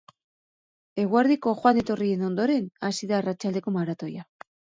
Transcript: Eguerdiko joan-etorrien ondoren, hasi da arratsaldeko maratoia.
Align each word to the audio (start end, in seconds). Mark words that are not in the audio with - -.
Eguerdiko 1.03 1.53
joan-etorrien 1.59 2.25
ondoren, 2.29 2.67
hasi 2.89 3.11
da 3.13 3.19
arratsaldeko 3.21 3.77
maratoia. 3.79 4.27